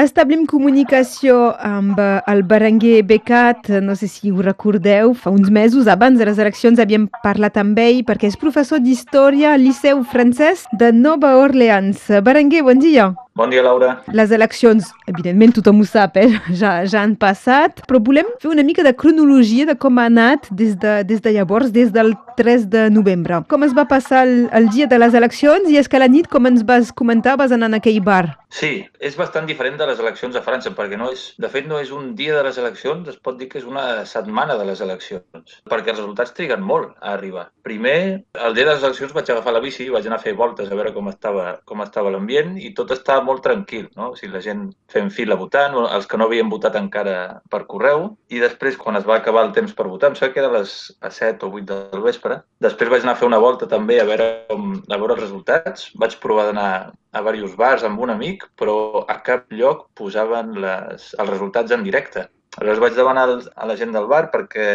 Establim 0.00 0.46
comunicació 0.48 1.50
amb 1.60 1.98
eh, 2.00 2.22
el 2.32 2.38
Berenguer 2.48 3.02
Becat, 3.04 3.68
no 3.84 3.92
sé 3.98 4.06
si 4.08 4.30
ho 4.32 4.40
recordeu, 4.40 5.12
fa 5.12 5.28
uns 5.28 5.50
mesos 5.52 5.90
abans 5.92 6.16
de 6.16 6.24
les 6.24 6.40
eleccions 6.40 6.80
havíem 6.80 7.04
parlat 7.20 7.58
amb 7.60 7.76
ell 7.82 8.00
perquè 8.08 8.30
és 8.30 8.38
professor 8.40 8.80
d'història 8.80 9.52
al 9.52 9.66
Liceu 9.66 10.00
Francès 10.08 10.64
de 10.80 10.88
Nova 10.96 11.34
Orleans. 11.42 12.06
Berenguer, 12.24 12.64
bon 12.64 12.80
dia. 12.80 13.10
Bon 13.32 13.48
dia, 13.48 13.62
Laura. 13.62 14.02
Les 14.10 14.32
eleccions, 14.34 14.88
evidentment 15.06 15.52
tothom 15.54 15.78
ho 15.80 15.84
sap, 15.86 16.16
eh? 16.18 16.32
ja, 16.60 16.72
ja 16.82 17.04
han 17.04 17.14
passat, 17.20 17.84
però 17.86 18.00
volem 18.02 18.26
fer 18.42 18.50
una 18.50 18.64
mica 18.66 18.82
de 18.82 18.92
cronologia 18.98 19.68
de 19.68 19.76
com 19.78 20.00
ha 20.02 20.08
anat 20.10 20.48
des 20.50 20.74
de, 20.82 20.96
des 21.06 21.22
de 21.22 21.34
llavors, 21.36 21.70
des 21.70 21.92
del 21.94 22.16
3 22.40 22.66
de 22.72 22.88
novembre. 22.90 23.38
Com 23.48 23.62
es 23.62 23.76
va 23.76 23.86
passar 23.86 24.24
el, 24.26 24.48
el 24.56 24.66
dia 24.74 24.90
de 24.90 24.98
les 24.98 25.14
eleccions 25.14 25.70
i 25.70 25.78
és 25.78 25.88
que 25.88 26.02
la 26.02 26.10
nit, 26.10 26.26
com 26.26 26.50
ens 26.50 26.66
vas 26.66 26.90
comentar, 26.90 27.38
vas 27.38 27.54
anar 27.54 27.70
en 27.70 27.78
aquell 27.78 28.00
bar. 28.02 28.24
Sí, 28.50 28.80
és 28.98 29.14
bastant 29.14 29.46
diferent 29.46 29.76
de 29.78 29.86
les 29.86 30.00
eleccions 30.02 30.34
a 30.34 30.42
França, 30.42 30.72
perquè 30.74 30.98
no 30.98 31.12
és, 31.14 31.28
de 31.38 31.48
fet 31.52 31.68
no 31.70 31.78
és 31.78 31.92
un 31.94 32.16
dia 32.18 32.34
de 32.34 32.42
les 32.48 32.58
eleccions, 32.58 33.06
es 33.12 33.20
pot 33.22 33.38
dir 33.38 33.46
que 33.52 33.60
és 33.60 33.68
una 33.68 34.02
setmana 34.10 34.56
de 34.58 34.66
les 34.66 34.82
eleccions, 34.82 35.60
perquè 35.70 35.92
els 35.92 36.00
resultats 36.00 36.34
triguen 36.34 36.64
molt 36.66 36.96
a 36.98 37.14
arribar. 37.14 37.46
Primer, 37.62 38.24
el 38.34 38.56
dia 38.58 38.66
de 38.66 38.74
les 38.74 38.82
eleccions 38.82 39.14
vaig 39.14 39.30
agafar 39.30 39.54
la 39.54 39.62
bici, 39.62 39.86
vaig 39.94 40.08
anar 40.08 40.18
a 40.18 40.24
fer 40.24 40.34
voltes 40.34 40.66
a 40.66 40.80
veure 40.80 40.90
com 40.96 41.12
estava, 41.12 41.60
com 41.68 41.84
estava 41.86 42.10
l'ambient 42.10 42.56
i 42.58 42.72
tot 42.74 42.90
estava 42.96 43.19
molt 43.26 43.42
tranquil, 43.44 43.88
no? 43.96 44.10
O 44.12 44.16
sigui, 44.18 44.32
la 44.34 44.42
gent 44.44 44.64
fent 44.92 45.10
fila 45.14 45.38
votant, 45.40 45.76
els 45.82 46.08
que 46.10 46.18
no 46.20 46.26
havien 46.28 46.50
votat 46.52 46.76
encara 46.80 47.16
per 47.52 47.62
correu, 47.70 48.08
i 48.32 48.42
després, 48.42 48.78
quan 48.80 48.98
es 48.98 49.06
va 49.08 49.18
acabar 49.20 49.44
el 49.46 49.54
temps 49.56 49.74
per 49.76 49.88
votar, 49.88 50.10
em 50.10 50.18
sembla 50.18 50.34
que 50.34 50.42
era 50.42 50.50
a 50.52 50.56
les 50.58 50.74
a 51.00 51.12
7 51.14 51.46
o 51.46 51.52
8 51.60 51.78
del 51.94 52.04
vespre, 52.06 52.40
després 52.66 52.92
vaig 52.92 53.06
anar 53.06 53.16
a 53.16 53.20
fer 53.20 53.28
una 53.28 53.42
volta 53.42 53.68
també 53.70 54.00
a 54.00 54.08
veure, 54.08 54.28
a 54.50 54.98
veure 54.98 55.16
els 55.16 55.22
resultats, 55.22 55.90
vaig 56.00 56.18
provar 56.22 56.48
d'anar 56.50 56.70
a 57.12 57.24
diversos 57.24 57.56
bars 57.58 57.86
amb 57.86 58.00
un 58.00 58.14
amic, 58.14 58.46
però 58.60 59.04
a 59.08 59.20
cap 59.26 59.50
lloc 59.50 59.88
posaven 59.98 60.54
les, 60.62 61.10
els 61.18 61.30
resultats 61.30 61.74
en 61.74 61.86
directe. 61.86 62.28
Aleshores 62.58 62.82
vaig 62.82 62.96
demanar 62.98 63.26
a 63.30 63.66
la 63.66 63.76
gent 63.78 63.92
del 63.94 64.08
bar 64.10 64.24
perquè, 64.32 64.66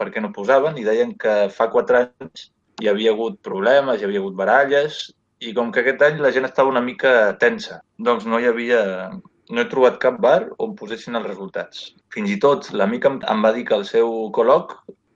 perquè 0.00 0.20
no 0.24 0.32
posaven 0.32 0.78
i 0.80 0.86
deien 0.86 1.12
que 1.20 1.34
fa 1.52 1.68
quatre 1.72 2.06
anys 2.06 2.48
hi 2.80 2.88
havia 2.88 3.12
hagut 3.12 3.40
problemes, 3.44 4.00
hi 4.00 4.06
havia 4.06 4.22
hagut 4.22 4.36
baralles 4.38 5.08
i 5.40 5.54
com 5.54 5.72
que 5.72 5.82
aquest 5.82 6.02
any 6.02 6.20
la 6.22 6.30
gent 6.34 6.46
estava 6.48 6.72
una 6.72 6.84
mica 6.84 7.10
tensa. 7.42 7.82
Doncs 7.98 8.26
no 8.26 8.40
hi 8.40 8.48
havia... 8.50 8.84
No 9.48 9.62
he 9.62 9.68
trobat 9.72 9.94
cap 10.02 10.18
bar 10.20 10.50
on 10.60 10.74
posessin 10.76 11.16
els 11.16 11.24
resultats. 11.24 11.84
Fins 12.12 12.28
i 12.34 12.36
tot 12.42 12.66
l'amic 12.76 13.06
em, 13.08 13.14
em 13.32 13.44
va 13.46 13.52
dir 13.56 13.62
que 13.70 13.78
el 13.78 13.86
seu 13.88 14.10
col·loc 14.36 14.74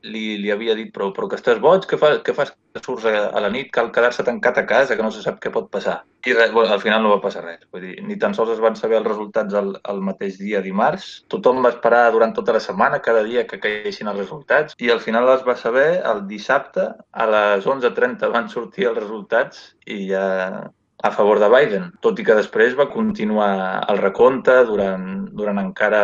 li, 0.08 0.38
li 0.40 0.50
havia 0.54 0.76
dit, 0.78 0.88
però, 0.94 1.10
però 1.12 1.28
que 1.28 1.36
estàs 1.36 1.60
boig, 1.60 1.84
què, 1.90 1.98
fa, 2.00 2.14
què 2.24 2.34
fas 2.38 2.54
que 2.54 2.80
surts 2.80 3.04
a, 3.10 3.12
a 3.28 3.42
la 3.44 3.50
nit, 3.52 3.68
cal 3.74 3.92
quedar-se 3.92 4.24
tancat 4.24 4.62
a 4.62 4.64
casa, 4.70 4.96
que 4.96 5.04
no 5.04 5.12
se 5.12 5.20
sap 5.24 5.36
què 5.42 5.52
pot 5.52 5.68
passar. 5.74 5.98
I 6.24 6.34
res, 6.34 6.52
bueno, 6.52 6.70
al 6.72 6.80
final 6.80 7.02
no 7.02 7.10
va 7.10 7.22
passar 7.22 7.42
res. 7.44 7.62
Vull 7.74 7.86
dir, 7.88 7.94
ni 8.06 8.16
tan 8.20 8.34
sols 8.36 8.52
es 8.54 8.60
van 8.62 8.76
saber 8.78 9.00
els 9.00 9.08
resultats 9.08 9.56
el, 9.58 9.72
el 9.90 10.02
mateix 10.06 10.36
dia 10.38 10.60
dimarts. 10.62 11.08
Tothom 11.32 11.64
va 11.64 11.72
esperar 11.74 12.04
durant 12.14 12.34
tota 12.36 12.54
la 12.54 12.60
setmana, 12.62 13.00
cada 13.02 13.24
dia 13.26 13.46
que 13.48 13.58
caiguessin 13.62 14.10
els 14.12 14.20
resultats, 14.22 14.76
i 14.78 14.92
al 14.94 15.02
final 15.02 15.26
es 15.34 15.42
va 15.46 15.56
saber 15.58 15.88
el 16.12 16.22
dissabte, 16.30 16.86
a 17.10 17.26
les 17.32 17.66
11.30 17.66 18.30
van 18.30 18.46
sortir 18.52 18.86
els 18.92 19.02
resultats 19.02 19.72
i 19.90 20.04
ja 20.12 20.28
a 21.02 21.10
favor 21.10 21.40
de 21.42 21.48
Biden, 21.50 21.90
tot 22.00 22.20
i 22.22 22.24
que 22.24 22.36
després 22.38 22.76
va 22.78 22.86
continuar 22.92 23.82
el 23.90 23.98
recompte 23.98 24.54
durant, 24.68 25.24
durant 25.34 25.58
encara 25.58 26.02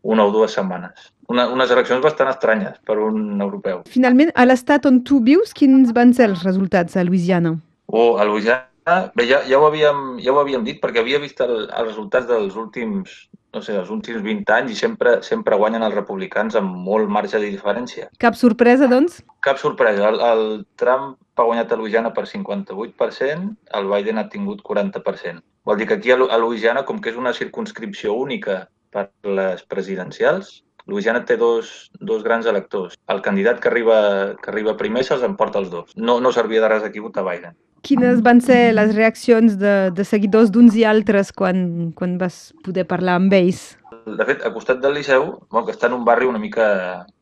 una 0.00 0.24
o 0.24 0.32
dues 0.32 0.56
setmanes. 0.56 1.12
Una, 1.28 1.44
unes 1.52 1.70
eleccions 1.70 2.00
bastant 2.02 2.32
estranyes 2.32 2.80
per 2.88 2.96
un 3.04 3.36
europeu. 3.36 3.84
Finalment, 3.92 4.32
a 4.34 4.48
l'estat 4.48 4.88
on 4.88 5.02
tu 5.04 5.20
vius, 5.28 5.52
quins 5.54 5.92
van 5.94 6.16
ser 6.16 6.30
els 6.32 6.42
resultats 6.48 6.96
a 6.96 7.04
Louisiana? 7.04 7.58
Oh, 7.92 8.16
a 8.16 8.24
Louisiana, 8.24 8.69
bé, 9.16 9.26
ja, 9.28 9.42
ja, 9.48 9.58
ho 9.58 9.66
havíem, 9.68 10.18
ja 10.24 10.32
ho 10.32 10.40
havíem 10.40 10.64
dit 10.66 10.80
perquè 10.82 11.02
havia 11.02 11.20
vist 11.22 11.40
el, 11.44 11.66
els 11.68 11.90
resultats 11.92 12.28
dels 12.30 12.56
últims 12.60 13.26
no 13.54 13.62
sé, 13.66 13.74
els 13.74 13.90
últims 13.90 14.22
20 14.22 14.52
anys 14.54 14.72
i 14.74 14.76
sempre, 14.78 15.16
sempre 15.26 15.58
guanyen 15.58 15.82
els 15.82 15.96
republicans 15.96 16.54
amb 16.58 16.76
molt 16.86 17.10
marge 17.10 17.38
de 17.38 17.50
diferència. 17.50 18.06
Cap 18.22 18.38
sorpresa, 18.38 18.86
doncs? 18.90 19.20
Cap 19.42 19.58
sorpresa. 19.58 20.06
El, 20.12 20.20
el 20.22 20.44
Trump 20.78 21.16
ha 21.34 21.46
guanyat 21.48 21.72
a 21.72 21.78
Louisiana 21.80 22.12
per 22.14 22.28
58%, 22.30 23.50
el 23.78 23.90
Biden 23.90 24.22
ha 24.22 24.28
tingut 24.30 24.62
40%. 24.66 25.42
Vol 25.66 25.80
dir 25.80 25.88
que 25.88 25.98
aquí 25.98 26.12
a 26.14 26.38
Louisiana, 26.38 26.84
com 26.86 27.00
que 27.02 27.10
és 27.10 27.18
una 27.18 27.34
circunscripció 27.36 28.14
única 28.16 28.62
per 28.94 29.08
les 29.26 29.64
presidencials, 29.70 30.60
Louisiana 30.90 31.24
té 31.26 31.36
dos, 31.38 31.90
dos 32.00 32.22
grans 32.26 32.46
electors. 32.50 32.96
El 33.12 33.20
candidat 33.22 33.60
que 33.60 33.68
arriba, 33.68 33.98
que 34.42 34.50
arriba 34.50 34.78
primer 34.80 35.04
se'ls 35.06 35.26
emporta 35.26 35.60
els 35.60 35.70
dos. 35.70 35.92
No, 35.96 36.18
no 36.20 36.32
servia 36.32 36.62
de 36.64 36.70
res 36.72 36.86
aquí 36.86 37.02
votar 37.02 37.26
Biden. 37.26 37.54
Quines 37.86 38.20
van 38.24 38.42
ser 38.44 38.72
les 38.76 38.94
reaccions 38.96 39.56
de, 39.60 39.74
de 39.96 40.04
seguidors 40.04 40.50
d'uns 40.52 40.76
i 40.76 40.84
altres 40.84 41.32
quan, 41.32 41.90
quan 41.96 42.18
vas 42.20 42.50
poder 42.64 42.86
parlar 42.88 43.16
amb 43.20 43.32
ells? 43.36 43.62
De 44.06 44.24
fet, 44.26 44.44
a 44.44 44.52
costat 44.52 44.80
del 44.82 44.94
Liceu, 44.96 45.26
bueno, 45.50 45.66
que 45.66 45.74
està 45.74 45.88
en 45.88 45.96
un 45.98 46.04
barri 46.04 46.28
una 46.28 46.40
mica, 46.40 46.66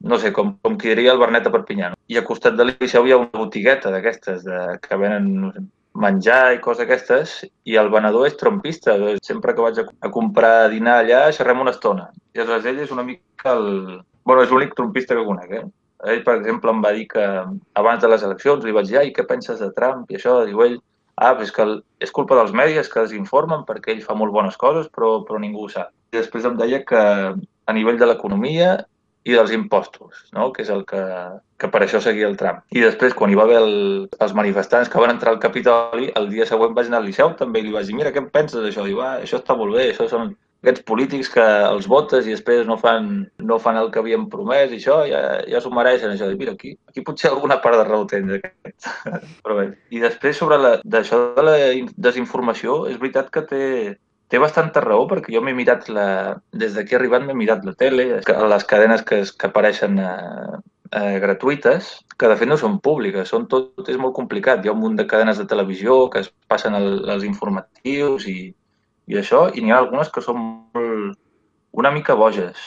no 0.01 0.19
sé, 0.19 0.33
com, 0.35 0.55
com 0.63 0.77
qui 0.79 0.93
diria 0.93 1.15
el 1.15 1.21
Bernet 1.21 1.49
a 1.49 1.53
Perpinyà, 1.55 1.91
no? 1.93 1.99
i 2.09 2.19
a 2.19 2.25
costat 2.27 2.55
del 2.59 2.73
Liceu 2.75 3.07
hi 3.07 3.15
ha 3.15 3.19
una 3.21 3.43
botigueta 3.43 3.91
d'aquestes, 3.95 4.47
que 4.85 5.01
venen 5.01 5.29
no 5.43 5.51
sé, 5.55 5.65
menjar 5.99 6.55
i 6.55 6.61
coses 6.63 6.85
aquestes, 6.85 7.35
i 7.67 7.77
el 7.81 7.91
venedor 7.93 8.29
és 8.29 8.37
trompista. 8.39 8.95
Sempre 9.25 9.55
que 9.55 9.65
vaig 9.65 9.83
a, 9.83 9.87
a 10.07 10.13
comprar 10.15 10.71
dinar 10.73 11.01
allà, 11.03 11.27
xerrem 11.35 11.65
una 11.65 11.75
estona. 11.75 12.09
I 12.35 12.43
aleshores 12.43 12.71
ell 12.71 12.85
és 12.87 12.95
una 12.95 13.07
mica 13.07 13.57
el... 13.57 14.01
Bueno, 14.29 14.45
és 14.45 14.53
l'únic 14.53 14.75
trompista 14.77 15.17
que 15.17 15.27
conec, 15.27 15.53
eh? 15.57 15.65
Ell, 16.07 16.23
per 16.27 16.37
exemple, 16.39 16.71
em 16.71 16.83
va 16.85 16.93
dir 16.95 17.09
que 17.11 17.25
abans 17.81 18.03
de 18.03 18.11
les 18.11 18.23
eleccions 18.23 18.65
li 18.65 18.75
vaig 18.75 18.87
dir, 18.91 18.99
ai, 19.01 19.15
què 19.15 19.25
penses 19.27 19.59
de 19.59 19.71
Trump? 19.75 20.07
I 20.11 20.19
això, 20.19 20.37
diu 20.47 20.63
ell, 20.63 20.77
ah, 21.17 21.33
però 21.33 21.47
és 21.47 21.55
que 21.55 21.67
és 22.07 22.15
culpa 22.15 22.39
dels 22.39 22.55
mèdies 22.55 22.91
que 22.93 23.03
desinformen 23.03 23.65
perquè 23.69 23.95
ell 23.95 24.05
fa 24.05 24.15
molt 24.19 24.35
bones 24.35 24.57
coses, 24.61 24.87
però, 24.95 25.19
però 25.27 25.43
ningú 25.43 25.67
ho 25.67 25.73
sap. 25.73 25.91
I 26.15 26.21
després 26.21 26.47
em 26.47 26.57
deia 26.61 26.85
que 26.87 27.03
a 27.03 27.75
nivell 27.75 27.99
de 27.99 28.07
l'economia 28.07 28.77
i 29.29 29.35
dels 29.35 29.51
impostos, 29.53 30.23
no? 30.33 30.49
que 30.55 30.63
és 30.63 30.71
el 30.73 30.85
que, 30.89 31.03
que 31.61 31.69
per 31.69 31.83
això 31.85 32.01
seguia 32.01 32.29
el 32.31 32.39
Trump. 32.41 32.63
I 32.73 32.85
després, 32.87 33.17
quan 33.19 33.33
hi 33.33 33.37
va 33.37 33.45
haver 33.45 33.59
el, 33.61 33.75
els 34.25 34.35
manifestants 34.39 34.89
que 34.89 35.03
van 35.03 35.13
entrar 35.13 35.35
al 35.35 35.43
Capitoli, 35.43 36.13
el 36.17 36.31
dia 36.31 36.47
següent 36.49 36.77
vaig 36.77 36.89
anar 36.89 37.03
al 37.03 37.09
Liceu 37.11 37.35
també 37.37 37.61
i 37.61 37.67
li 37.67 37.75
vaig 37.75 37.91
dir, 37.91 37.99
mira, 37.99 38.15
què 38.15 38.23
en 38.23 38.31
penses 38.33 38.63
d'això? 38.63 38.87
Diu, 38.87 39.03
ah, 39.05 39.19
això 39.25 39.43
està 39.43 39.59
molt 39.59 39.77
bé, 39.77 39.91
això 39.91 40.09
són 40.09 40.33
aquests 40.63 40.83
polítics 40.87 41.29
que 41.31 41.45
els 41.69 41.87
votes 41.91 42.27
i 42.27 42.35
després 42.35 42.65
no 42.67 42.77
fan, 42.81 43.29
no 43.39 43.59
fan 43.63 43.79
el 43.79 43.93
que 43.95 44.01
havien 44.03 44.27
promès 44.31 44.73
i 44.73 44.81
això, 44.81 44.99
ja, 45.07 45.21
ja 45.47 45.61
s'ho 45.63 45.71
mereixen, 45.75 46.15
això. 46.15 46.31
Mira, 46.39 46.57
aquí, 46.59 46.75
aquí 46.91 47.05
potser 47.07 47.31
alguna 47.31 47.61
part 47.63 47.79
de 47.79 47.87
raó 47.87 48.07
tens. 48.11 48.43
Però 49.45 49.59
bé. 49.61 49.69
I 49.95 50.03
després 50.03 50.41
sobre 50.41 50.59
la, 50.59 50.75
d'això 50.83 51.21
de 51.37 51.47
la 51.47 51.57
desinformació, 52.09 52.83
és 52.91 52.99
veritat 52.99 53.31
que 53.35 53.45
té, 53.47 53.63
té 54.29 54.43
bastanta 54.43 54.83
raó 54.83 55.07
perquè 55.11 55.37
jo 55.37 55.45
m'he 55.45 55.55
mirat 55.55 55.87
la... 55.95 56.09
Des 56.51 56.75
d'aquí 56.75 56.99
arribant 56.99 57.29
m'he 57.29 57.39
mirat 57.39 57.65
la 57.65 57.77
tele, 57.79 58.11
les 58.19 58.69
cadenes 58.69 59.07
que, 59.07 59.23
que 59.39 59.53
apareixen 59.53 60.03
eh, 60.03 60.59
eh, 60.91 61.17
gratuïtes, 61.23 61.95
que 62.19 62.27
de 62.27 62.37
fet 62.37 62.51
no 62.51 62.59
són 62.59 62.81
públiques, 62.83 63.31
són 63.31 63.47
tot, 63.47 63.87
és 63.87 63.99
molt 64.03 64.17
complicat. 64.19 64.65
Hi 64.65 64.73
ha 64.73 64.75
un 64.75 64.83
munt 64.83 64.99
de 64.99 65.07
cadenes 65.07 65.39
de 65.39 65.47
televisió 65.47 66.09
que 66.11 66.27
es 66.27 66.33
passen 66.51 66.75
el, 66.75 67.05
els 67.15 67.23
informatius 67.29 68.27
i, 68.27 68.51
i 69.09 69.17
això, 69.21 69.47
i 69.55 69.65
n'hi 69.65 69.73
ha 69.73 69.81
algunes 69.83 70.11
que 70.13 70.23
són 70.25 70.39
molt, 70.77 71.17
una 71.73 71.93
mica 71.95 72.17
boges. 72.19 72.61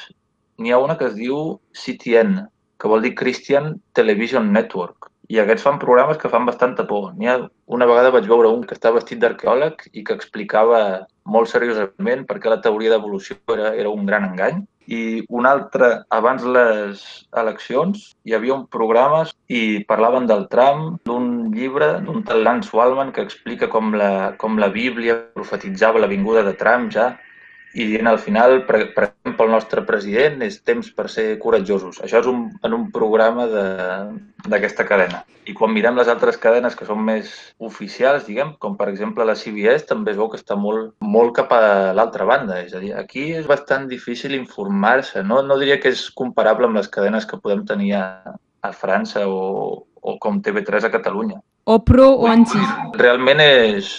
N'hi 0.62 0.74
ha 0.74 0.81
una 0.81 0.97
que 0.97 1.07
es 1.09 1.16
diu 1.18 1.59
CTN, 1.78 2.41
que 2.81 2.90
vol 2.90 3.06
dir 3.06 3.13
Christian 3.18 3.75
Television 3.97 4.52
Network, 4.53 5.12
i 5.31 5.40
aquests 5.40 5.63
fan 5.63 5.79
programes 5.79 6.18
que 6.19 6.29
fan 6.34 6.47
bastanta 6.50 6.84
por. 6.90 7.12
N'hi 7.16 7.29
ha, 7.29 7.38
una 7.78 7.88
vegada 7.88 8.12
vaig 8.13 8.28
veure 8.28 8.50
un 8.52 8.66
que 8.68 8.75
està 8.75 8.91
vestit 8.91 9.22
d'arqueòleg 9.22 9.85
i 9.94 10.03
que 10.07 10.18
explicava 10.18 10.81
molt 11.24 11.52
seriosament 11.52 12.25
perquè 12.28 12.52
la 12.52 12.59
teoria 12.66 12.96
d'evolució 12.96 13.38
era, 13.56 13.72
era 13.78 13.94
un 13.94 14.09
gran 14.09 14.28
engany 14.31 14.63
i 14.91 15.22
un 15.29 15.47
altre, 15.47 15.91
abans 16.12 16.44
les 16.44 17.03
eleccions, 17.38 18.09
hi 18.28 18.35
havia 18.35 18.58
un 18.58 18.66
programa 18.75 19.23
i 19.47 19.84
parlaven 19.88 20.28
del 20.28 20.47
Trump, 20.52 20.97
d'un 21.08 21.31
llibre 21.56 21.94
d'un 22.06 22.23
tal 22.28 22.44
Lance 22.45 22.72
Wallman 22.75 23.12
que 23.16 23.25
explica 23.25 23.69
com 23.69 23.94
la, 23.97 24.34
com 24.38 24.57
la 24.59 24.72
Bíblia 24.73 25.17
profetitzava 25.35 26.01
la 26.01 26.09
vinguda 26.12 26.44
de 26.47 26.56
Trump 26.59 26.91
ja 26.94 27.12
i 27.73 27.85
dient 27.88 28.07
al 28.09 28.19
final, 28.19 28.66
per, 28.67 28.81
per 28.91 29.05
exemple, 29.08 29.46
el 29.46 29.53
nostre 29.53 29.84
president 29.87 30.41
és 30.43 30.58
temps 30.67 30.90
per 30.96 31.08
ser 31.11 31.37
coratjosos. 31.40 32.02
Això 32.03 32.20
és 32.20 32.28
un, 32.28 32.49
en 32.67 32.73
un 32.76 32.90
programa 32.91 33.46
d'aquesta 33.47 34.84
cadena. 34.90 35.22
I 35.47 35.55
quan 35.58 35.72
mirem 35.73 35.96
les 35.97 36.11
altres 36.11 36.37
cadenes 36.41 36.76
que 36.76 36.85
són 36.87 36.99
més 37.08 37.31
oficials, 37.64 38.26
diguem, 38.28 38.53
com 38.59 38.76
per 38.79 38.90
exemple 38.91 39.26
la 39.28 39.37
CBS, 39.40 39.87
també 39.87 40.11
es 40.11 40.20
veu 40.20 40.28
que 40.31 40.40
està 40.41 40.58
molt, 40.59 40.91
molt 40.99 41.35
cap 41.37 41.55
a 41.55 41.61
l'altra 41.96 42.28
banda. 42.28 42.59
És 42.66 42.76
a 42.76 42.84
dir, 42.84 42.91
aquí 42.97 43.29
és 43.40 43.47
bastant 43.47 43.87
difícil 43.91 44.35
informar-se. 44.35 45.23
No, 45.23 45.40
no 45.46 45.59
diria 45.61 45.79
que 45.79 45.96
és 45.96 46.09
comparable 46.11 46.67
amb 46.67 46.81
les 46.81 46.91
cadenes 46.91 47.29
que 47.29 47.40
podem 47.40 47.64
tenir 47.70 47.96
a, 48.02 48.05
a 48.67 48.73
França 48.76 49.23
o, 49.31 49.87
o 50.02 50.18
com 50.20 50.42
TV3 50.42 50.88
a 50.88 50.92
Catalunya. 50.94 51.40
O 51.66 51.80
pro 51.86 52.09
o 52.18 52.28
anti. 52.28 52.59
Realment 52.98 53.44
és... 53.46 53.92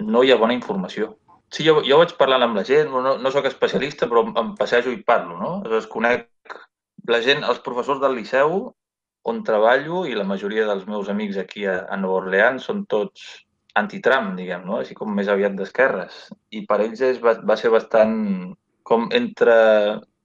no 0.00 0.22
hi 0.24 0.32
ha 0.32 0.38
bona 0.40 0.56
informació. 0.56 1.10
Sí, 1.52 1.64
jo, 1.66 1.80
jo 1.84 1.98
vaig 2.00 2.14
parlant 2.16 2.46
amb 2.46 2.56
la 2.56 2.64
gent, 2.64 2.88
no, 2.88 3.16
no 3.20 3.30
sóc 3.34 3.48
especialista, 3.48 4.06
però 4.08 4.22
em 4.28 4.52
passejo 4.56 4.92
i 4.94 5.00
parlo, 5.04 5.36
no? 5.36 5.50
Aleshores, 5.58 5.88
conec 5.90 6.28
la 7.10 7.20
gent, 7.24 7.42
els 7.44 7.60
professors 7.64 8.00
del 8.00 8.14
Liceu, 8.16 8.70
on 9.30 9.42
treballo, 9.44 10.04
i 10.08 10.16
la 10.16 10.24
majoria 10.24 10.64
dels 10.68 10.86
meus 10.88 11.10
amics 11.12 11.40
aquí 11.42 11.66
a, 11.68 11.82
a 11.90 11.98
Nova 12.00 12.22
Orleans 12.22 12.68
són 12.70 12.84
tots 12.88 13.26
anti-Trump, 13.80 14.32
diguem, 14.38 14.64
no? 14.66 14.78
així 14.80 14.96
com 14.98 15.12
més 15.14 15.28
aviat 15.28 15.56
d'esquerres. 15.58 16.22
I 16.56 16.64
per 16.70 16.80
ells 16.86 17.02
és, 17.06 17.20
va, 17.22 17.36
va 17.46 17.58
ser 17.58 17.70
bastant 17.74 18.16
com 18.86 19.08
entre 19.14 19.56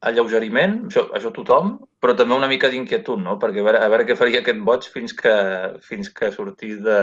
alleugeriment, 0.05 0.75
això, 0.89 1.05
això 1.17 1.31
tothom, 1.33 1.75
però 2.03 2.13
també 2.17 2.35
una 2.35 2.49
mica 2.49 2.69
d'inquietud, 2.69 3.21
no? 3.21 3.37
Perquè 3.41 3.61
a 3.63 3.65
veure, 3.65 3.79
a 3.81 3.89
veure 3.89 4.05
què 4.05 4.17
faria 4.19 4.43
aquest 4.43 4.59
boig 4.67 4.85
fins 4.93 5.15
que, 5.17 5.33
fins 5.87 6.11
que 6.13 6.29
sortís 6.33 6.77
de, 6.85 6.99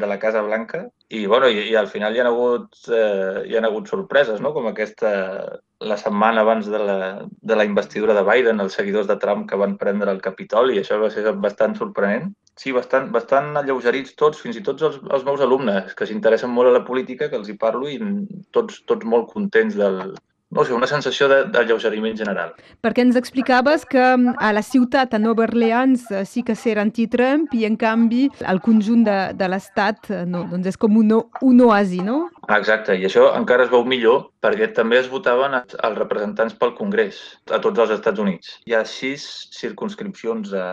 de 0.00 0.08
la 0.10 0.18
Casa 0.22 0.42
Blanca. 0.42 0.84
I, 1.14 1.26
bueno, 1.30 1.46
i, 1.52 1.68
i 1.70 1.76
al 1.78 1.86
final 1.92 2.16
hi 2.16 2.22
ha 2.22 2.26
hagut, 2.30 2.66
eh, 2.90 3.44
hi 3.46 3.54
ha 3.54 3.62
hagut 3.68 3.92
sorpreses, 3.92 4.42
no? 4.42 4.50
Com 4.56 4.66
aquesta, 4.70 5.12
la 5.86 5.98
setmana 6.00 6.42
abans 6.42 6.66
de 6.72 6.82
la, 6.82 6.98
de 7.22 7.60
la 7.60 7.68
investidura 7.68 8.18
de 8.18 8.26
Biden, 8.26 8.64
els 8.64 8.74
seguidors 8.80 9.06
de 9.10 9.18
Trump 9.22 9.46
que 9.50 9.60
van 9.60 9.78
prendre 9.78 10.10
el 10.10 10.22
Capitoli, 10.24 10.74
i 10.74 10.82
això 10.82 10.98
va 11.02 11.12
ser 11.14 11.36
bastant 11.46 11.78
sorprenent. 11.78 12.32
Sí, 12.58 12.74
bastant, 12.74 13.10
bastant 13.14 13.54
alleugerits 13.58 14.18
tots, 14.18 14.42
fins 14.42 14.58
i 14.58 14.66
tot 14.66 14.82
els, 14.82 15.00
els 15.10 15.24
meus 15.26 15.42
alumnes, 15.46 15.94
que 15.94 16.06
s'interessen 16.10 16.50
molt 16.50 16.70
a 16.70 16.78
la 16.80 16.84
política, 16.86 17.30
que 17.30 17.38
els 17.38 17.50
hi 17.50 17.58
parlo, 17.58 17.90
i 17.90 17.98
tots, 18.54 18.82
tots 18.90 19.06
molt 19.06 19.30
contents 19.30 19.78
del, 19.78 20.14
no 20.54 20.64
sé, 20.64 20.72
una 20.72 20.86
sensació 20.86 21.26
d'alleugeriment 21.28 22.16
general. 22.18 22.52
Perquè 22.84 23.02
ens 23.04 23.18
explicaves 23.18 23.84
que 23.90 24.02
mm, 24.02 24.36
a 24.38 24.52
la 24.54 24.62
ciutat, 24.62 25.14
a 25.14 25.20
Nova 25.20 25.44
Orleans, 25.48 26.06
eh, 26.12 26.22
sí 26.28 26.44
que 26.46 26.54
s'era 26.56 26.84
anti-Trump 26.86 27.54
i, 27.58 27.64
en 27.68 27.76
canvi, 27.80 28.28
al 28.46 28.62
conjunt 28.64 29.02
de, 29.08 29.18
de 29.38 29.48
l'estat 29.50 30.10
eh, 30.10 30.22
no, 30.30 30.44
doncs 30.50 30.70
és 30.70 30.78
com 30.80 30.94
un, 31.00 31.10
un 31.42 31.64
oasi, 31.66 32.00
no? 32.06 32.28
Exacte, 32.54 32.94
i 32.94 33.08
això 33.08 33.32
encara 33.34 33.66
es 33.66 33.72
veu 33.72 33.84
millor 33.88 34.28
perquè 34.44 34.70
també 34.76 35.00
es 35.00 35.10
votaven 35.10 35.58
els 35.58 35.98
representants 35.98 36.54
pel 36.60 36.74
Congrés 36.78 37.18
a 37.50 37.58
tots 37.64 37.82
els 37.82 37.96
Estats 37.98 38.22
Units. 38.22 38.58
Hi 38.68 38.78
ha 38.78 38.84
sis 38.88 39.26
circunscripcions 39.58 40.54
a, 40.54 40.68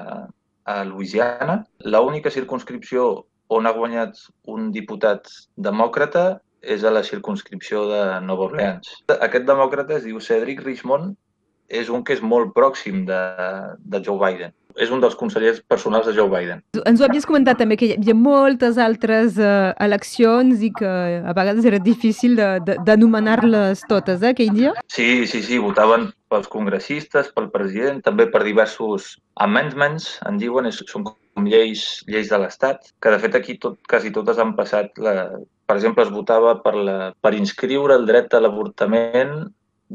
a 0.69 0.77
Louisiana. 0.85 1.61
L'única 1.89 2.33
circunscripció 2.33 3.09
on 3.51 3.67
ha 3.67 3.73
guanyat 3.75 4.19
un 4.47 4.69
diputat 4.71 5.27
demòcrata 5.59 6.39
és 6.61 6.85
a 6.85 6.93
la 6.93 7.03
circunscripció 7.03 7.87
de 7.89 8.05
Nova 8.25 8.47
Orleans. 8.49 8.93
Aquest 9.17 9.45
demòcrata 9.49 9.97
es 9.97 10.05
diu 10.05 10.21
Cedric 10.21 10.61
Richmond, 10.65 11.15
és 11.71 11.89
un 11.89 12.03
que 12.03 12.15
és 12.17 12.21
molt 12.21 12.51
pròxim 12.55 13.05
de, 13.07 13.21
de 13.79 14.01
Joe 14.03 14.19
Biden. 14.19 14.51
És 14.79 14.91
un 14.91 15.01
dels 15.03 15.17
consellers 15.19 15.59
personals 15.67 16.05
de 16.07 16.13
Joe 16.15 16.29
Biden. 16.31 16.61
Ens 16.87 17.01
ho 17.01 17.05
havies 17.07 17.25
comentat 17.27 17.59
també, 17.59 17.75
que 17.79 17.89
hi 17.89 17.95
havia 17.97 18.15
moltes 18.15 18.77
altres 18.79 19.35
uh, 19.39 19.71
eleccions 19.83 20.63
i 20.63 20.71
que 20.75 20.91
a 21.27 21.35
vegades 21.35 21.67
era 21.67 21.79
difícil 21.83 22.37
d'anomenar-les 22.39 23.83
totes, 23.91 24.23
eh, 24.23 24.31
aquell 24.31 24.53
dia? 24.55 24.71
Sí, 24.91 25.27
sí, 25.27 25.43
sí, 25.43 25.59
votaven 25.59 26.09
pels 26.31 26.47
congressistes, 26.51 27.33
pel 27.35 27.49
president, 27.51 27.99
també 28.05 28.29
per 28.31 28.45
diversos 28.47 29.17
amendments, 29.43 30.13
en 30.27 30.39
diuen, 30.39 30.71
és, 30.71 30.79
són 30.87 31.09
com 31.09 31.47
lleis, 31.51 32.05
lleis 32.07 32.31
de 32.31 32.39
l'Estat, 32.39 32.93
que 33.03 33.11
de 33.11 33.19
fet 33.19 33.35
aquí 33.35 33.57
tot, 33.59 33.79
quasi 33.91 34.11
totes 34.15 34.39
han 34.39 34.55
passat 34.55 34.95
la, 35.03 35.15
per 35.71 35.77
exemple, 35.79 36.03
es 36.03 36.11
votava 36.11 36.57
per, 36.59 36.73
la, 36.75 36.95
per 37.23 37.31
inscriure 37.37 37.95
el 37.95 38.03
dret 38.09 38.33
a 38.35 38.41
l'avortament 38.43 39.37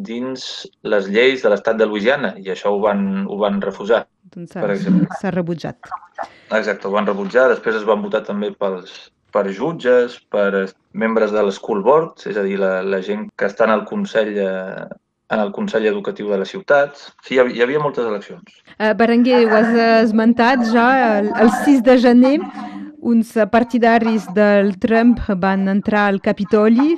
dins 0.07 0.45
les 0.89 1.09
lleis 1.13 1.43
de 1.45 1.51
l'estat 1.53 1.77
de 1.77 1.85
Louisiana 1.89 2.31
i 2.41 2.49
això 2.53 2.73
ho 2.73 2.79
van, 2.81 3.03
ho 3.29 3.37
van 3.43 3.61
refusar. 3.61 4.07
Doncs 4.33 4.57
s'ha 4.57 5.33
rebutjat. 5.35 5.93
Exacte, 6.57 6.89
ho 6.89 6.95
van 6.95 7.09
rebutjar. 7.09 7.51
Després 7.53 7.77
es 7.77 7.85
van 7.85 8.01
votar 8.01 8.23
també 8.25 8.55
pels, 8.57 8.95
per 9.37 9.45
jutges, 9.53 10.17
per 10.33 10.65
membres 10.97 11.35
de 11.37 11.45
l'School 11.45 11.85
Board, 11.85 12.25
és 12.25 12.41
a 12.41 12.45
dir, 12.47 12.57
la, 12.63 12.79
la 12.81 13.03
gent 13.05 13.29
que 13.37 13.51
està 13.51 13.69
en 13.69 13.75
el 13.77 13.85
Consell 13.89 14.33
eh, 14.33 14.87
en 15.35 15.43
el 15.43 15.51
Consell 15.53 15.89
Educatiu 15.91 16.31
de 16.31 16.39
la 16.41 16.49
ciutat. 16.49 16.97
Sí, 17.27 17.37
hi 17.37 17.61
havia 17.65 17.83
moltes 17.83 18.09
eleccions. 18.09 18.61
Uh, 18.79 18.95
Berenguer, 18.97 19.43
ho 19.45 19.57
has 19.59 19.77
esmentat 20.07 20.65
ja, 20.73 20.89
el, 21.19 21.33
el 21.43 21.53
6 21.67 21.85
de 21.85 22.01
gener 22.01 22.37
uns 23.07 23.35
partidaris 23.53 24.27
del 24.35 24.73
Trump 24.83 25.21
van 25.39 25.69
entrar 25.69 26.09
al 26.09 26.21
Capitoli, 26.21 26.97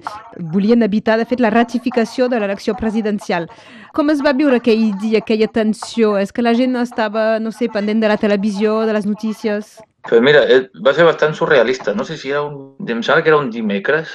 volien 0.55 0.83
evitar, 0.83 1.19
de 1.21 1.27
fet, 1.29 1.41
la 1.45 1.51
ratificació 1.53 2.31
de 2.33 2.41
l'elecció 2.41 2.73
presidencial. 2.79 3.45
Com 3.93 4.09
es 4.09 4.23
va 4.25 4.33
viure 4.33 4.57
aquell 4.57 4.87
dia, 5.03 5.21
aquella 5.21 5.51
tensió? 5.53 6.15
És 6.17 6.33
que 6.33 6.45
la 6.45 6.55
gent 6.57 6.79
estava, 6.81 7.27
no 7.45 7.53
sé, 7.53 7.69
pendent 7.75 8.01
de 8.01 8.09
la 8.09 8.17
televisió, 8.17 8.81
de 8.89 8.97
les 8.97 9.05
notícies? 9.05 9.77
Pues 10.09 10.25
mira, 10.25 10.47
eh, 10.49 10.71
va 10.81 10.95
ser 10.97 11.05
bastant 11.05 11.37
surrealista. 11.37 11.93
No 11.93 12.09
sé 12.09 12.17
si 12.17 12.33
era 12.33 12.41
un... 12.47 12.77
Em 12.89 13.03
sembla 13.03 13.21
que 13.23 13.29
era 13.35 13.43
un 13.43 13.53
dimecres, 13.53 14.09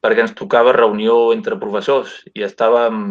perquè 0.00 0.24
ens 0.24 0.32
tocava 0.38 0.72
reunió 0.72 1.34
entre 1.36 1.60
professors 1.60 2.22
i 2.32 2.46
estàvem 2.48 3.04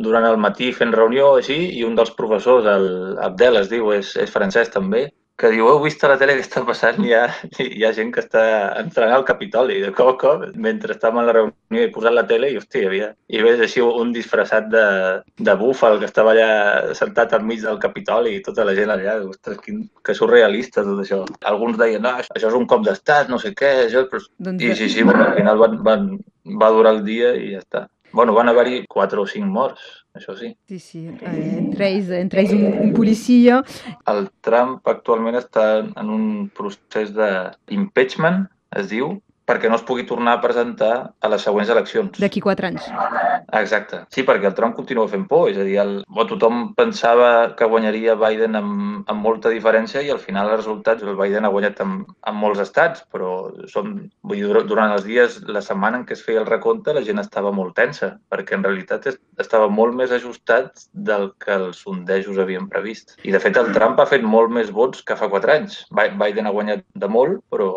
durant 0.00 0.26
el 0.26 0.42
matí 0.42 0.72
fent 0.74 0.94
reunió 0.96 1.36
així 1.38 1.60
i 1.76 1.86
un 1.86 1.94
dels 1.94 2.10
professors, 2.18 2.66
el 2.66 3.18
Abdel 3.22 3.60
es 3.60 3.70
diu, 3.70 3.92
és, 3.94 4.16
és 4.18 4.32
francès 4.32 4.72
també, 4.74 5.06
que 5.40 5.50
diu, 5.54 5.68
heu 5.70 5.80
vist 5.80 6.02
a 6.04 6.10
la 6.10 6.18
tele 6.20 6.34
què 6.36 6.42
està 6.44 6.60
passant? 6.68 6.98
Hi 7.04 7.14
ha, 7.16 7.22
hi 7.64 7.84
ha 7.86 7.92
gent 7.96 8.10
que 8.12 8.20
està 8.22 8.42
entrant 8.80 9.14
al 9.14 9.24
Capitoli 9.28 9.78
de 9.80 9.92
cop 9.96 10.18
cop, 10.20 10.44
mentre 10.66 10.92
estàvem 10.96 11.22
a 11.22 11.26
la 11.28 11.34
reunió 11.36 11.84
i 11.86 11.92
posant 11.94 12.16
la 12.16 12.26
tele 12.28 12.50
i, 12.52 12.58
hòstia, 12.60 12.82
hi 12.82 12.90
havia... 12.90 13.10
I 13.30 13.44
ves 13.46 13.62
així 13.64 13.80
un 13.84 14.12
disfressat 14.12 14.68
de, 14.72 14.84
de 15.48 15.54
búfal 15.60 15.96
que 16.00 16.08
estava 16.10 16.34
allà 16.34 16.94
sentat 16.98 17.32
enmig 17.38 17.62
del 17.64 17.80
Capitoli 17.82 18.34
i 18.36 18.42
tota 18.44 18.66
la 18.68 18.74
gent 18.76 18.92
allà. 18.92 19.16
Ostres, 19.30 19.60
quin, 19.64 19.84
que 20.04 20.16
surrealista 20.18 20.84
tot 20.84 21.00
això. 21.04 21.22
Alguns 21.52 21.80
deien, 21.80 22.04
no, 22.04 22.16
això 22.20 22.50
és 22.50 22.58
un 22.58 22.68
cop 22.70 22.84
d'estat, 22.86 23.32
no 23.32 23.40
sé 23.40 23.54
què, 23.56 23.72
això... 23.86 24.04
Però... 24.10 24.20
Doncs... 24.50 24.66
I 24.66 24.76
sí, 24.76 24.90
sí, 24.92 25.06
bueno, 25.06 25.24
al 25.24 25.38
final 25.38 25.62
van, 25.62 25.80
van, 25.86 26.10
va 26.60 26.74
durar 26.74 26.98
el 26.98 27.04
dia 27.06 27.32
i 27.38 27.54
ja 27.54 27.64
està. 27.64 27.86
Bueno, 28.12 28.34
van 28.34 28.50
haver-hi 28.50 28.84
quatre 28.90 29.20
o 29.22 29.26
cinc 29.30 29.46
morts, 29.46 29.82
això 30.18 30.34
sí. 30.38 30.52
Sí, 30.68 30.78
sí, 30.82 31.02
entre 31.06 31.86
ells, 31.86 32.10
entre 32.18 32.42
ells 32.42 32.54
un, 32.56 32.64
un 32.88 32.94
policia. 32.96 33.60
El 34.10 34.24
Trump 34.46 34.88
actualment 34.90 35.38
està 35.38 35.66
en 35.84 36.10
un 36.10 36.24
procés 36.56 37.12
d'impeachment, 37.14 38.44
es 38.80 38.90
diu, 38.90 39.14
perquè 39.50 39.70
no 39.70 39.78
es 39.80 39.86
pugui 39.86 40.06
tornar 40.06 40.36
a 40.36 40.42
presentar 40.44 40.94
a 41.10 41.30
les 41.32 41.42
següents 41.42 41.70
eleccions. 41.74 42.18
D'aquí 42.22 42.42
quatre 42.44 42.70
anys. 42.70 42.86
Exacte. 43.58 44.04
Sí, 44.14 44.22
perquè 44.26 44.46
el 44.46 44.54
Trump 44.54 44.76
continua 44.78 45.08
fent 45.10 45.26
por. 45.30 45.48
És 45.50 45.58
a 45.58 45.66
dir, 45.66 45.76
el, 45.82 45.94
o 46.06 46.26
tothom 46.30 46.70
pensava 46.78 47.30
que 47.58 47.68
guanyaria 47.70 48.14
Biden 48.20 48.58
amb, 48.60 48.74
amb 49.10 49.24
molta 49.26 49.50
diferència 49.50 50.04
i 50.06 50.12
al 50.14 50.20
final 50.22 50.50
els 50.50 50.60
resultats, 50.62 51.02
el 51.02 51.18
Biden 51.18 51.46
ha 51.46 51.52
guanyat 51.52 51.82
en, 51.84 51.96
en 52.30 52.38
molts 52.38 52.62
estats, 52.62 53.02
però 53.10 53.32
som, 53.72 53.96
vull 54.22 54.38
dir, 54.38 54.62
durant 54.70 54.94
els 54.94 55.06
dies, 55.08 55.40
la 55.50 55.64
setmana 55.64 56.00
en 56.00 56.06
què 56.06 56.14
es 56.16 56.22
feia 56.26 56.42
el 56.44 56.48
recompte, 56.48 56.94
la 56.94 57.04
gent 57.06 57.22
estava 57.22 57.52
molt 57.54 57.74
tensa, 57.78 58.12
perquè 58.30 58.58
en 58.58 58.66
realitat 58.66 59.08
estava 59.40 59.70
molt 59.72 59.96
més 59.98 60.14
ajustat 60.14 60.86
del 60.92 61.30
que 61.42 61.56
els 61.56 61.82
sondejos 61.86 62.38
havien 62.38 62.68
previst. 62.70 63.16
I, 63.24 63.34
de 63.34 63.42
fet, 63.42 63.58
el 63.58 63.72
Trump 63.74 63.98
ha 63.98 64.08
fet 64.10 64.22
molt 64.22 64.52
més 64.54 64.70
vots 64.74 65.02
que 65.02 65.18
fa 65.18 65.30
quatre 65.32 65.58
anys. 65.58 65.82
Biden 65.90 66.46
ha 66.46 66.54
guanyat 66.54 66.86
de 66.94 67.10
molt, 67.10 67.42
però 67.50 67.70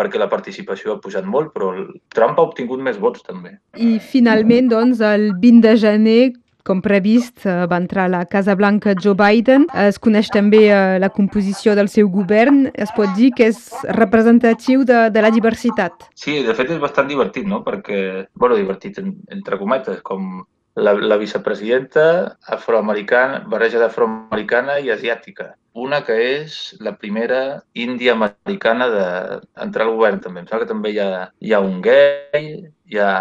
perquè 0.00 0.20
la 0.20 0.30
participació 0.32 0.96
ha 0.96 1.00
pujat 1.04 1.28
molt, 1.28 1.52
però 1.52 1.74
el 1.76 1.88
Trump 2.14 2.40
ha 2.40 2.46
obtingut 2.48 2.80
més 2.80 2.98
vots 3.00 3.24
també. 3.26 3.58
I 3.76 3.98
finalment, 4.00 4.70
doncs, 4.72 5.04
el 5.04 5.34
20 5.42 5.66
de 5.68 5.74
gener, 5.84 6.22
com 6.64 6.80
previst, 6.84 7.46
eh, 7.46 7.66
va 7.70 7.78
entrar 7.80 8.06
a 8.06 8.12
la 8.12 8.20
Casa 8.30 8.54
Blanca 8.54 8.94
Joe 8.94 9.16
Biden. 9.18 9.66
Es 9.86 9.98
coneix 9.98 10.30
també 10.32 10.66
eh, 10.68 10.98
la 11.02 11.10
composició 11.12 11.74
del 11.78 11.88
seu 11.92 12.10
govern. 12.12 12.66
Es 12.74 12.92
pot 12.96 13.12
dir 13.16 13.32
que 13.36 13.48
és 13.50 13.60
representatiu 13.96 14.84
de, 14.88 15.08
de 15.10 15.24
la 15.24 15.32
diversitat. 15.34 16.08
Sí, 16.14 16.40
de 16.46 16.56
fet 16.56 16.70
és 16.70 16.82
bastant 16.82 17.08
divertit, 17.10 17.48
no? 17.48 17.62
Perquè, 17.66 18.00
bueno, 18.34 18.58
divertit 18.60 19.00
entre 19.00 19.58
cometes, 19.60 20.02
com 20.06 20.44
la, 20.80 20.94
la 20.94 21.18
vicepresidenta 21.20 22.36
afroamericana, 22.56 23.42
barreja 23.48 23.80
d'afroamericana 23.82 24.78
i 24.80 24.92
asiàtica. 24.92 25.54
Una 25.78 26.00
que 26.02 26.16
és 26.18 26.54
la 26.82 26.96
primera 26.98 27.62
índia 27.78 28.16
americana 28.16 28.88
d'entrar 28.90 29.86
al 29.86 29.94
govern, 29.94 30.18
també. 30.22 30.42
Em 30.42 30.48
sembla 30.48 30.64
que 30.64 30.72
també 30.72 30.94
hi 30.94 30.98
ha, 31.02 31.10
hi 31.38 31.52
ha 31.54 31.60
un 31.62 31.78
gay, 31.84 32.48
hi 32.90 32.98
ha... 32.98 33.12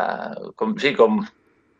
Com, 0.57 0.73
sí, 0.81 0.95
com 0.97 1.21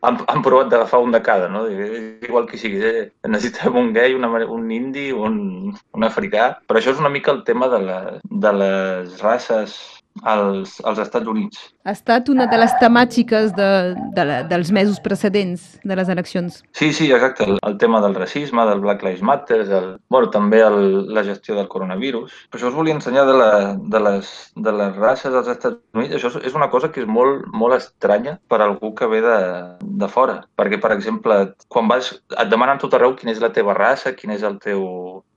han, 0.06 0.18
han 0.30 0.42
provat 0.46 0.70
d'agafar 0.70 1.02
un 1.04 1.12
de 1.12 1.20
cada, 1.22 1.48
no? 1.48 1.64
Igual 1.68 2.46
que 2.48 2.58
sigui, 2.60 2.80
eh? 2.86 3.06
necessitem 3.28 3.76
un 3.76 3.92
gay, 3.96 4.14
una, 4.14 4.30
un 4.46 4.70
indi, 4.72 5.10
un, 5.12 5.74
un 5.74 6.06
africà. 6.06 6.52
Però 6.66 6.80
això 6.80 6.94
és 6.94 7.02
una 7.02 7.12
mica 7.12 7.34
el 7.34 7.42
tema 7.44 7.68
de, 7.72 7.82
la, 7.84 8.00
de 8.22 8.52
les 8.62 9.18
races 9.24 9.78
als, 10.22 10.80
als 10.84 10.98
Estats 10.98 11.26
Units. 11.26 11.60
Ha 11.84 11.94
estat 11.94 12.28
una 12.28 12.46
de 12.50 12.58
les 12.60 12.72
temàtiques 12.80 13.54
de, 13.56 13.68
de 14.16 14.24
la, 14.26 14.40
dels 14.48 14.70
mesos 14.74 15.00
precedents 15.00 15.78
de 15.84 15.96
les 15.96 16.10
eleccions. 16.12 16.60
Sí, 16.76 16.92
sí, 16.92 17.10
exacte. 17.12 17.44
El, 17.44 17.58
el 17.66 17.78
tema 17.78 18.00
del 18.00 18.14
racisme, 18.14 18.66
del 18.66 18.80
Black 18.80 19.02
Lives 19.02 19.22
Matter, 19.22 19.60
el, 19.60 19.88
bueno, 20.08 20.30
també 20.30 20.60
el, 20.66 21.08
la 21.14 21.24
gestió 21.24 21.56
del 21.56 21.68
coronavirus. 21.72 22.34
Per 22.50 22.60
això 22.60 22.70
us 22.70 22.76
volia 22.76 22.96
ensenyar 22.98 23.26
de, 23.28 23.36
la, 23.38 23.50
de, 23.80 24.02
les, 24.06 24.32
de 24.56 24.76
les 24.82 24.96
races 24.96 25.32
dels 25.32 25.48
Estats 25.54 25.80
Units. 25.96 26.16
Això 26.18 26.32
és 26.44 26.58
una 26.58 26.70
cosa 26.70 26.92
que 26.92 27.04
és 27.04 27.08
molt, 27.08 27.46
molt 27.54 27.78
estranya 27.78 28.38
per 28.50 28.60
a 28.60 28.68
algú 28.68 28.92
que 28.94 29.08
ve 29.10 29.22
de, 29.24 29.40
de 29.80 30.10
fora. 30.12 30.40
Perquè, 30.60 30.80
per 30.82 30.92
exemple, 30.96 31.40
quan 31.68 31.88
vas, 31.90 32.12
et 32.36 32.50
demanen 32.52 32.82
tot 32.82 32.94
arreu 32.94 33.16
quina 33.16 33.32
és 33.32 33.42
la 33.42 33.54
teva 33.54 33.76
raça, 33.78 34.14
quina 34.16 34.36
és 34.36 34.44
el 34.46 34.58
teu, 34.62 34.84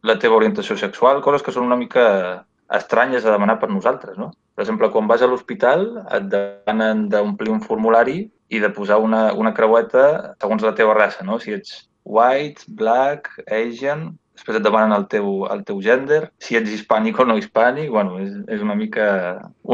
la 0.04 0.20
teva 0.20 0.40
orientació 0.40 0.76
sexual, 0.80 1.24
coses 1.24 1.46
que 1.46 1.54
són 1.56 1.70
una 1.70 1.80
mica 1.80 2.44
estranyes 2.74 3.26
a 3.26 3.34
demanar 3.34 3.60
per 3.62 3.70
nosaltres, 3.72 4.18
no? 4.18 4.32
Per 4.56 4.66
exemple, 4.66 4.90
quan 4.94 5.08
vas 5.10 5.22
a 5.22 5.30
l'hospital 5.30 5.86
et 6.04 6.28
demanen 6.32 7.08
d'omplir 7.12 7.54
un 7.54 7.62
formulari 7.62 8.26
i 8.54 8.62
de 8.62 8.70
posar 8.74 9.00
una, 9.02 9.28
una 9.34 9.54
creueta 9.54 10.36
segons 10.42 10.66
la 10.66 10.74
teva 10.78 10.98
raça, 10.98 11.26
no? 11.26 11.40
Si 11.42 11.54
ets 11.54 11.84
white, 12.04 12.66
black, 12.68 13.30
Asian, 13.48 14.12
després 14.34 14.58
et 14.58 14.66
demanen 14.66 14.96
el 14.96 15.06
teu, 15.12 15.28
el 15.54 15.62
teu 15.68 15.80
gènere, 15.84 16.32
si 16.42 16.58
ets 16.58 16.72
hispànic 16.74 17.20
o 17.22 17.26
no 17.28 17.36
hispànic, 17.38 17.90
bueno, 17.94 18.18
és, 18.20 18.32
és 18.56 18.64
una 18.66 18.74
mica, 18.76 19.06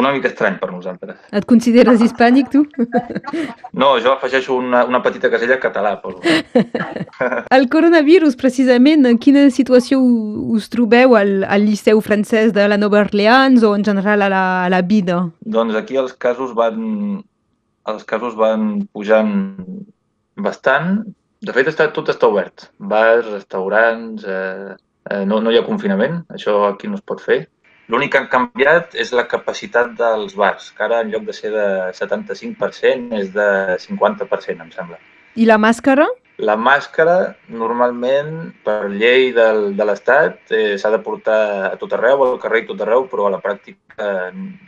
una 0.02 0.12
mica 0.14 0.28
estrany 0.30 0.58
per 0.60 0.70
nosaltres. 0.74 1.16
Et 1.36 1.46
consideres 1.48 2.04
hispànic, 2.04 2.52
tu? 2.52 2.66
No, 3.72 3.94
jo 4.04 4.12
afegeixo 4.12 4.58
una, 4.60 4.84
una 4.90 5.00
petita 5.06 5.32
casella 5.32 5.60
català, 5.64 5.96
poso. 6.04 6.20
El 7.58 7.70
coronavirus, 7.72 8.36
precisament, 8.40 9.08
en 9.08 9.20
quina 9.22 9.46
situació 9.54 10.02
us 10.02 10.68
trobeu 10.74 11.16
al, 11.20 11.46
al 11.48 11.64
Liceu 11.66 12.04
francès 12.04 12.52
de 12.56 12.68
la 12.68 12.80
Nova 12.82 13.06
Orleans 13.06 13.64
o 13.64 13.76
en 13.78 13.88
general 13.88 14.28
a 14.28 14.30
la, 14.34 14.44
a 14.66 14.70
la 14.74 14.82
vida? 14.84 15.22
Doncs 15.48 15.80
aquí 15.80 16.00
els 16.02 16.12
casos 16.20 16.52
van, 16.58 17.24
els 17.88 18.04
casos 18.10 18.36
van 18.40 18.84
pujant 18.92 19.32
bastant. 20.36 21.00
De 21.40 21.56
fet, 21.56 21.70
està, 21.72 21.88
tot 21.96 22.10
està 22.12 22.28
obert. 22.28 22.68
Bars, 22.92 23.28
restaurants, 23.30 24.26
eh, 24.28 24.76
eh, 25.10 25.24
no, 25.30 25.40
no 25.40 25.54
hi 25.54 25.60
ha 25.60 25.68
confinament, 25.68 26.20
això 26.36 26.58
aquí 26.68 26.90
no 26.92 27.00
es 27.00 27.06
pot 27.06 27.24
fer. 27.24 27.46
L'únic 27.90 28.12
que 28.14 28.20
han 28.20 28.28
canviat 28.30 28.98
és 29.00 29.14
la 29.16 29.26
capacitat 29.30 29.96
dels 29.98 30.36
bars, 30.38 30.68
que 30.76 30.84
ara 30.86 31.00
en 31.02 31.14
lloc 31.14 31.24
de 31.30 31.34
ser 31.34 31.54
de 31.56 31.68
75% 31.98 33.16
és 33.18 33.32
de 33.34 33.48
50%, 33.86 34.66
em 34.68 34.74
sembla. 34.76 35.00
I 35.40 35.48
la 35.48 35.58
màscara? 35.58 36.10
La 36.44 36.56
màscara, 36.60 37.16
normalment, 37.52 38.52
per 38.64 38.92
llei 38.92 39.32
del, 39.36 39.74
de 39.80 39.88
l'Estat, 39.88 40.44
eh, 40.52 40.76
s'ha 40.80 40.92
de 40.92 41.00
portar 41.04 41.42
a 41.72 41.76
tot 41.80 41.96
arreu, 41.96 42.28
al 42.28 42.40
carrer 42.44 42.66
i 42.66 42.70
tot 42.70 42.84
arreu, 42.84 43.08
però 43.12 43.28
a 43.28 43.34
la 43.38 43.42
pràctica 43.44 43.80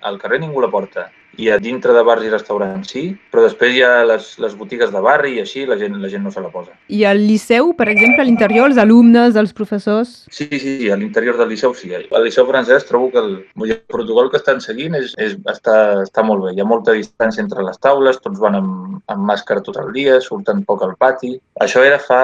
al 0.08 0.18
carrer 0.20 0.42
ningú 0.42 0.64
la 0.64 0.72
porta 0.72 1.10
i 1.38 1.50
a 1.50 1.58
dintre 1.60 1.94
de 1.96 2.04
bars 2.04 2.26
i 2.26 2.32
restaurants 2.32 2.92
sí, 2.92 3.04
però 3.32 3.46
després 3.46 3.76
hi 3.76 3.84
ha 3.86 4.04
les, 4.08 4.34
les 4.42 4.56
botigues 4.58 4.92
de 4.92 5.02
barri 5.04 5.36
i 5.38 5.42
així 5.44 5.64
la 5.68 5.78
gent, 5.80 5.96
la 6.02 6.10
gent 6.12 6.26
no 6.26 6.32
se 6.34 6.44
la 6.44 6.52
posa. 6.52 6.76
I 6.92 7.04
al 7.08 7.22
Liceu, 7.24 7.72
per 7.78 7.88
exemple, 7.92 8.24
a 8.24 8.28
l'interior, 8.28 8.68
els 8.70 8.82
alumnes, 8.82 9.38
els 9.40 9.54
professors? 9.56 10.26
Sí, 10.30 10.50
sí, 10.52 10.60
sí, 10.60 10.90
a 10.92 10.98
l'interior 11.00 11.40
del 11.40 11.52
Liceu 11.54 11.76
sí. 11.78 11.94
Al 11.96 12.28
Liceu 12.28 12.48
francès 12.50 12.88
trobo 12.90 13.12
que 13.14 13.24
el, 13.24 13.32
el 13.68 13.78
protocol 13.92 14.32
que 14.32 14.42
estan 14.42 14.62
seguint 14.64 14.98
és, 15.00 15.16
és, 15.22 15.38
està, 15.54 15.78
està 16.04 16.26
molt 16.28 16.46
bé. 16.48 16.56
Hi 16.56 16.64
ha 16.64 16.68
molta 16.68 16.98
distància 16.98 17.44
entre 17.44 17.64
les 17.68 17.80
taules, 17.80 18.20
tots 18.24 18.42
van 18.44 18.60
amb, 18.60 19.00
amb 19.12 19.28
màscara 19.32 19.64
tot 19.66 19.80
el 19.82 19.94
dia, 19.96 20.20
surten 20.22 20.66
poc 20.68 20.84
al 20.86 20.98
pati. 21.00 21.38
Això 21.64 21.86
era 21.88 22.02
fa 22.02 22.22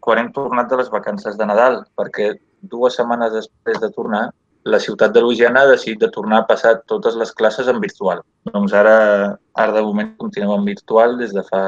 quan 0.00 0.18
hem 0.18 0.30
tornat 0.34 0.70
de 0.70 0.80
les 0.80 0.90
vacances 0.90 1.36
de 1.38 1.46
Nadal, 1.46 1.82
perquè 1.96 2.32
dues 2.60 2.96
setmanes 2.98 3.32
després 3.32 3.80
de 3.80 3.90
tornar 3.94 4.28
la 4.64 4.80
ciutat 4.80 5.12
de 5.14 5.20
Louisiana 5.20 5.62
ha 5.62 5.70
decidit 5.70 6.00
de 6.00 6.10
tornar 6.12 6.40
a 6.42 6.46
passar 6.48 6.74
totes 6.92 7.16
les 7.16 7.32
classes 7.32 7.68
en 7.68 7.80
virtual. 7.80 8.20
Doncs 8.52 8.74
ara, 8.76 8.96
ara 9.54 9.72
de 9.72 9.82
moment 9.82 10.10
continuem 10.18 10.52
en 10.58 10.64
virtual 10.64 11.16
des 11.18 11.32
de 11.34 11.42
fa 11.42 11.60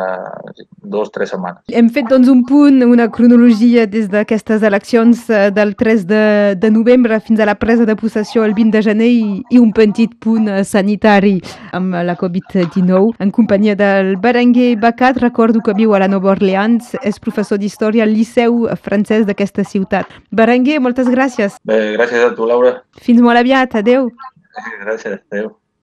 dues 0.82 1.08
o 1.08 1.10
tres 1.10 1.30
setmanes. 1.32 1.62
Hem 1.72 1.88
fet 1.92 2.08
doncs 2.10 2.28
un 2.30 2.42
punt, 2.46 2.82
una 2.84 3.08
cronologia 3.10 3.86
des 3.86 4.08
d'aquestes 4.12 4.62
eleccions 4.62 5.28
eh, 5.30 5.50
del 5.54 5.74
3 5.76 6.06
de, 6.06 6.24
de 6.58 6.70
novembre 6.70 7.18
fins 7.20 7.40
a 7.40 7.46
la 7.48 7.56
presa 7.58 7.86
de 7.88 7.96
possessió 7.96 8.44
el 8.44 8.54
20 8.54 8.76
de 8.76 8.82
gener 8.82 9.10
i, 9.10 9.24
i 9.50 9.60
un 9.60 9.72
petit 9.72 10.14
punt 10.22 10.48
eh, 10.48 10.62
sanitari 10.64 11.38
amb 11.72 11.96
la 12.06 12.16
Covid-19. 12.18 13.16
En 13.22 13.30
companyia 13.34 13.76
del 13.78 14.16
Berenguer 14.16 14.76
Bacat, 14.80 15.20
recordo 15.22 15.60
que 15.60 15.76
viu 15.76 15.94
a 15.94 16.02
la 16.02 16.10
Nova 16.10 16.32
Orleans, 16.36 16.94
és 17.02 17.20
professor 17.22 17.58
d'història 17.58 18.06
al 18.06 18.14
Liceu 18.14 18.66
francès 18.82 19.26
d'aquesta 19.26 19.64
ciutat. 19.64 20.10
Berenguer, 20.30 20.80
moltes 20.80 21.10
gràcies. 21.10 21.58
Bé, 21.64 21.96
gràcies 21.96 22.28
a 22.28 22.34
tu, 22.36 22.46
Laura. 22.48 22.78
Fins 23.02 23.22
molt 23.24 23.40
aviat, 23.40 23.74
adeu. 23.82 24.10
Gràcies, 24.84 25.20
adeu. 25.32 25.52